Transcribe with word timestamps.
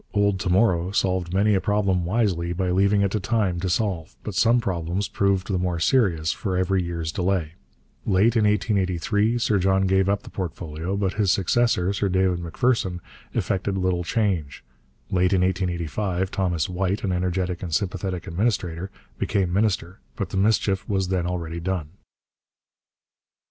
'Old 0.15 0.39
To 0.39 0.49
Morrow' 0.49 0.89
solved 0.89 1.31
many 1.31 1.53
a 1.53 1.61
problem 1.61 2.05
wisely 2.05 2.53
by 2.53 2.71
leaving 2.71 3.01
it 3.03 3.11
to 3.11 3.19
time 3.19 3.59
to 3.59 3.69
solve, 3.69 4.15
but 4.23 4.33
some 4.33 4.59
problems 4.59 5.07
proved 5.07 5.45
the 5.47 5.59
more 5.59 5.79
serious 5.79 6.31
for 6.33 6.57
every 6.57 6.81
year's 6.81 7.11
delay. 7.11 7.53
Late 8.03 8.35
in 8.35 8.45
1883 8.45 9.37
Sir 9.37 9.59
John 9.59 9.85
gave 9.85 10.09
up 10.09 10.23
the 10.23 10.31
portfolio, 10.31 10.97
but 10.97 11.13
his 11.21 11.31
successor, 11.31 11.93
Sir 11.93 12.09
David 12.09 12.39
Macpherson, 12.39 12.99
effected 13.35 13.77
little 13.77 14.03
change. 14.03 14.63
Late 15.11 15.33
in 15.33 15.41
1885 15.41 16.31
Thomas 16.31 16.67
White, 16.67 17.03
an 17.03 17.11
energetic 17.11 17.61
and 17.61 17.71
sympathetic 17.71 18.25
administrator, 18.25 18.89
became 19.19 19.53
minister, 19.53 19.99
but 20.15 20.29
the 20.29 20.35
mischief 20.37 20.89
was 20.89 21.09
then 21.09 21.27
already 21.27 21.59
done. 21.59 21.89